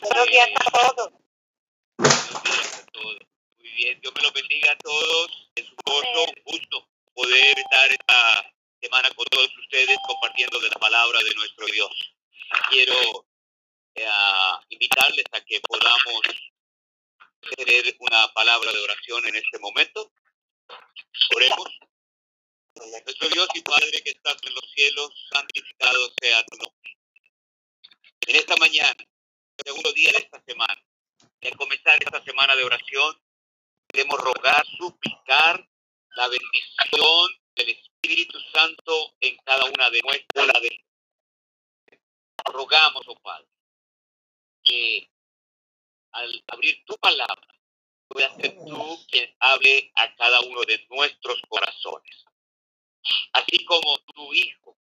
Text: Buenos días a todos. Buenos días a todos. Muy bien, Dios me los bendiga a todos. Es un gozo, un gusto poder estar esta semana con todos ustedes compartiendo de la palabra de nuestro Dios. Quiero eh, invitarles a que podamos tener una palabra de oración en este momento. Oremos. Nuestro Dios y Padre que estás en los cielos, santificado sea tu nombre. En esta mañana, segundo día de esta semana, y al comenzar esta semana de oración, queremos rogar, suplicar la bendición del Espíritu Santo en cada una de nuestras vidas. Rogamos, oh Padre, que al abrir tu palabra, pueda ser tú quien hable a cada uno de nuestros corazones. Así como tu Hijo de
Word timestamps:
Buenos 0.00 0.26
días 0.26 0.48
a 0.54 0.70
todos. 0.70 1.12
Buenos 1.98 2.42
días 2.44 2.78
a 2.78 2.86
todos. 2.92 3.18
Muy 3.58 3.70
bien, 3.72 4.00
Dios 4.00 4.14
me 4.16 4.22
los 4.22 4.32
bendiga 4.32 4.72
a 4.72 4.76
todos. 4.78 5.50
Es 5.54 5.68
un 5.68 5.76
gozo, 5.84 6.24
un 6.24 6.42
gusto 6.44 6.88
poder 7.14 7.58
estar 7.58 7.92
esta 7.92 8.54
semana 8.80 9.10
con 9.10 9.26
todos 9.26 9.50
ustedes 9.58 9.98
compartiendo 10.06 10.58
de 10.60 10.70
la 10.70 10.76
palabra 10.76 11.18
de 11.18 11.34
nuestro 11.34 11.66
Dios. 11.66 12.14
Quiero 12.70 13.26
eh, 13.94 14.08
invitarles 14.70 15.26
a 15.32 15.40
que 15.42 15.60
podamos 15.60 16.22
tener 17.56 17.94
una 17.98 18.32
palabra 18.32 18.72
de 18.72 18.80
oración 18.80 19.26
en 19.26 19.36
este 19.36 19.58
momento. 19.58 20.10
Oremos. 21.36 21.68
Nuestro 22.74 23.28
Dios 23.28 23.48
y 23.54 23.60
Padre 23.60 24.02
que 24.02 24.10
estás 24.10 24.36
en 24.42 24.54
los 24.54 24.64
cielos, 24.74 25.28
santificado 25.30 26.10
sea 26.18 26.42
tu 26.44 26.56
nombre. 26.56 26.96
En 28.26 28.36
esta 28.36 28.56
mañana, 28.56 28.96
segundo 29.64 29.92
día 29.92 30.10
de 30.12 30.18
esta 30.18 30.42
semana, 30.44 30.82
y 31.40 31.48
al 31.48 31.56
comenzar 31.56 31.96
esta 32.02 32.22
semana 32.22 32.54
de 32.56 32.64
oración, 32.64 33.20
queremos 33.88 34.18
rogar, 34.20 34.64
suplicar 34.78 35.68
la 36.10 36.28
bendición 36.28 37.42
del 37.54 37.68
Espíritu 37.70 38.38
Santo 38.52 39.14
en 39.20 39.36
cada 39.38 39.64
una 39.66 39.90
de 39.90 40.00
nuestras 40.02 40.60
vidas. 40.60 41.98
Rogamos, 42.44 43.02
oh 43.06 43.20
Padre, 43.20 43.48
que 44.64 45.10
al 46.12 46.44
abrir 46.48 46.84
tu 46.84 46.96
palabra, 46.96 47.48
pueda 48.08 48.34
ser 48.36 48.54
tú 48.66 49.06
quien 49.10 49.34
hable 49.40 49.90
a 49.94 50.14
cada 50.16 50.40
uno 50.40 50.62
de 50.62 50.86
nuestros 50.90 51.40
corazones. 51.48 52.24
Así 53.32 53.64
como 53.64 53.98
tu 53.98 54.32
Hijo 54.34 54.76
de 54.76 54.81